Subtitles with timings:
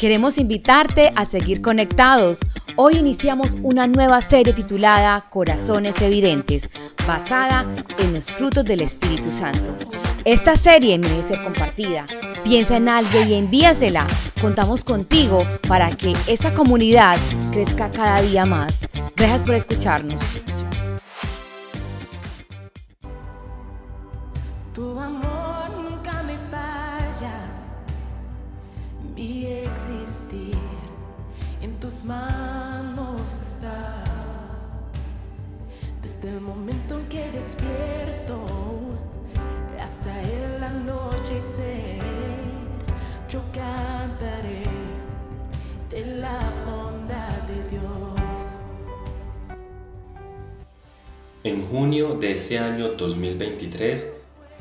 [0.00, 2.38] Queremos invitarte a seguir conectados.
[2.76, 6.70] Hoy iniciamos una nueva serie titulada Corazones Evidentes,
[7.06, 7.66] basada
[7.98, 9.76] en los frutos del Espíritu Santo.
[10.24, 12.06] Esta serie merece ser compartida.
[12.44, 14.06] Piensa en alguien y envíasela.
[14.40, 17.18] Contamos contigo para que esa comunidad
[17.52, 18.88] crezca cada día más.
[19.16, 20.40] Gracias por escucharnos.
[24.72, 27.34] Tu amor nunca me falla,
[31.62, 34.02] en tus manos está.
[36.02, 38.40] Desde el momento en que despierto
[39.80, 42.00] hasta el anochecer,
[43.28, 44.64] yo cantaré
[45.90, 48.52] de la bondad de Dios.
[51.44, 54.08] En junio de este año 2023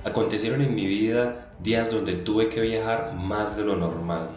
[0.03, 4.30] acontecieron en mi vida días donde tuve que viajar más de lo normal.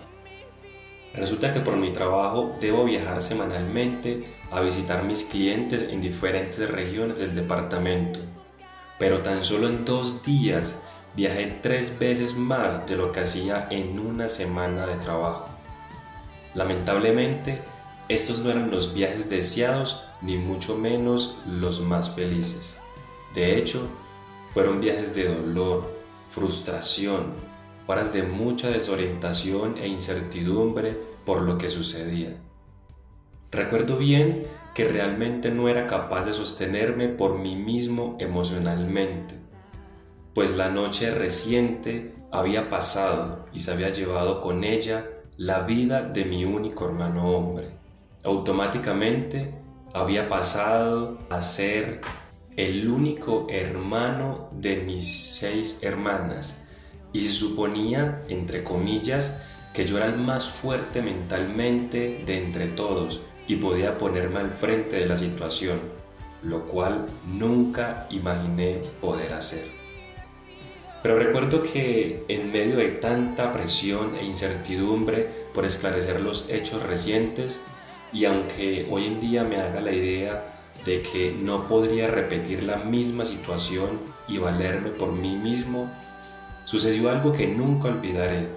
[1.14, 7.18] Resulta que por mi trabajo debo viajar semanalmente a visitar mis clientes en diferentes regiones
[7.18, 8.20] del departamento,
[8.98, 10.80] pero tan solo en dos días
[11.14, 15.48] viajé tres veces más de lo que hacía en una semana de trabajo.
[16.54, 17.60] Lamentablemente,
[18.08, 22.78] estos no eran los viajes deseados ni mucho menos los más felices.
[23.34, 23.86] De hecho,
[24.54, 25.90] fueron viajes de dolor,
[26.30, 27.34] frustración,
[27.86, 32.36] horas de mucha desorientación e incertidumbre por lo que sucedía.
[33.50, 39.34] Recuerdo bien que realmente no era capaz de sostenerme por mí mismo emocionalmente,
[40.34, 46.24] pues la noche reciente había pasado y se había llevado con ella la vida de
[46.24, 47.68] mi único hermano hombre.
[48.24, 49.52] Automáticamente
[49.92, 52.00] había pasado a ser
[52.56, 56.61] el único hermano de mis seis hermanas
[57.12, 59.36] y se suponía, entre comillas,
[59.72, 64.96] que yo era el más fuerte mentalmente de entre todos y podía ponerme al frente
[64.96, 65.80] de la situación,
[66.42, 69.64] lo cual nunca imaginé poder hacer.
[71.02, 77.58] Pero recuerdo que en medio de tanta presión e incertidumbre por esclarecer los hechos recientes,
[78.12, 80.44] y aunque hoy en día me haga la idea
[80.86, 85.90] de que no podría repetir la misma situación y valerme por mí mismo,
[86.72, 88.48] sucedió algo que nunca olvidaré,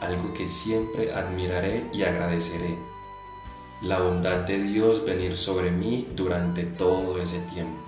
[0.00, 2.78] algo que siempre admiraré y agradeceré.
[3.82, 7.82] La bondad de Dios venir sobre mí durante todo ese tiempo.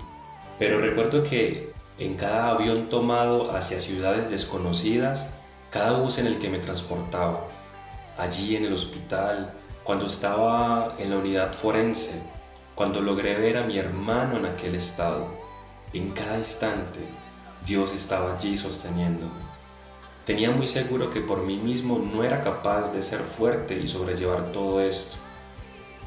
[0.59, 5.29] Pero recuerdo que en cada avión tomado hacia ciudades desconocidas,
[5.71, 7.47] cada bus en el que me transportaba,
[8.17, 9.53] allí en el hospital,
[9.85, 12.21] cuando estaba en la unidad forense,
[12.75, 15.25] cuando logré ver a mi hermano en aquel estado,
[15.93, 16.99] en cada instante,
[17.65, 19.52] Dios estaba allí sosteniéndome.
[20.25, 24.53] Tenía muy seguro que por mí mismo no era capaz de ser fuerte y sobrellevar
[24.53, 25.17] todo esto.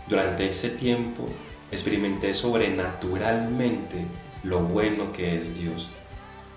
[0.08, 1.26] Durante ese tiempo
[1.70, 4.06] experimenté sobrenaturalmente
[4.42, 5.88] lo bueno que es Dios.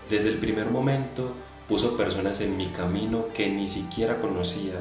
[0.10, 1.34] Desde el primer momento
[1.68, 4.76] puso personas en mi camino que ni siquiera conocía,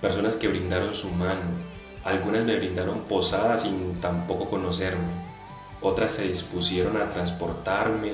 [0.00, 1.50] personas que brindaron su mano,
[2.04, 5.10] algunas me brindaron posadas sin tampoco conocerme,
[5.82, 8.12] otras se dispusieron a transportarme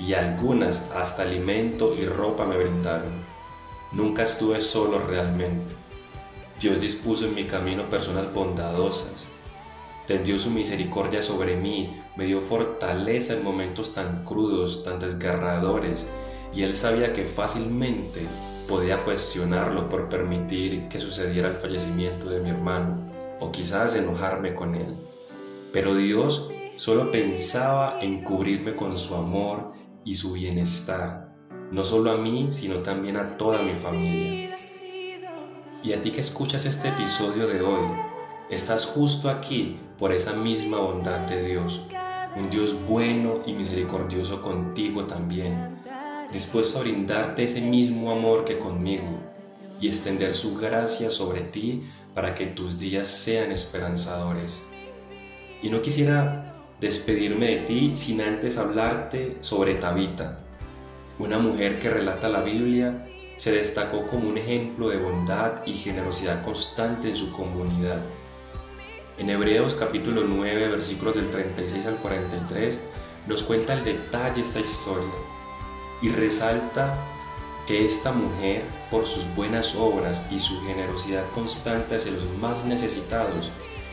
[0.00, 3.33] y algunas hasta alimento y ropa me brindaron.
[3.94, 5.74] Nunca estuve solo realmente.
[6.60, 9.26] Dios dispuso en mi camino personas bondadosas.
[10.06, 16.06] Tendió su misericordia sobre mí, me dio fortaleza en momentos tan crudos, tan desgarradores,
[16.54, 18.20] y Él sabía que fácilmente
[18.68, 24.74] podía cuestionarlo por permitir que sucediera el fallecimiento de mi hermano o quizás enojarme con
[24.74, 24.96] él.
[25.72, 29.72] Pero Dios solo pensaba en cubrirme con su amor
[30.04, 31.23] y su bienestar,
[31.70, 34.58] no solo a mí, sino también a toda mi familia.
[35.82, 37.84] Y a ti que escuchas este episodio de hoy,
[38.50, 41.82] estás justo aquí por esa misma bondad de Dios,
[42.36, 45.82] un Dios bueno y misericordioso contigo también,
[46.32, 49.20] dispuesto a brindarte ese mismo amor que conmigo
[49.80, 51.82] y extender su gracia sobre ti
[52.14, 54.58] para que tus días sean esperanzadores.
[55.62, 60.38] Y no quisiera despedirme de ti sin antes hablarte sobre Tabita,
[61.18, 63.06] una mujer que relata la Biblia,
[63.36, 68.00] se destacó como un ejemplo de bondad y generosidad constante en su comunidad.
[69.18, 72.78] En Hebreos capítulo 9, versículos del 36 al 43,
[73.28, 75.12] nos cuenta el detalle de esta historia
[76.02, 76.98] y resalta
[77.66, 83.50] que esta mujer, por sus buenas obras y su generosidad constante hacia los más necesitados,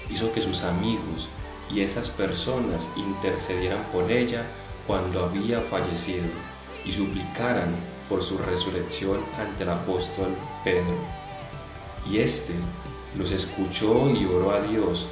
[0.10, 1.30] hizo que sus amigos
[1.70, 4.44] y estas personas intercedieran por ella
[4.88, 6.26] cuando había fallecido
[6.86, 7.76] y suplicaran
[8.10, 10.96] por su resurrección ante el apóstol Pedro.
[12.10, 12.54] Y este
[13.18, 15.08] los escuchó y oró a Dios.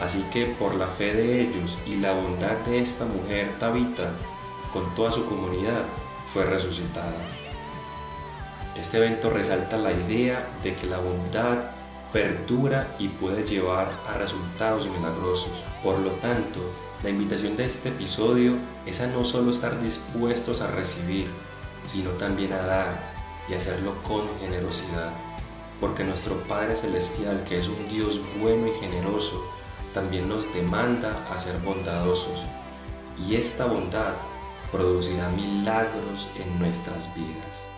[0.00, 4.12] Así que por la fe de ellos y la bondad de esta mujer Tabita,
[4.72, 5.84] con toda su comunidad,
[6.32, 7.16] fue resucitada.
[8.78, 11.58] Este evento resalta la idea de que la bondad
[12.12, 15.52] perdura y puede llevar a resultados milagrosos.
[15.82, 16.60] Por lo tanto,
[17.02, 21.28] la invitación de este episodio es a no solo estar dispuestos a recibir,
[21.86, 23.00] sino también a dar
[23.48, 25.10] y hacerlo con generosidad.
[25.80, 29.42] Porque nuestro Padre Celestial, que es un Dios bueno y generoso,
[29.94, 32.42] también nos demanda a ser bondadosos.
[33.26, 34.12] Y esta bondad
[34.70, 37.69] producirá milagros en nuestras vidas.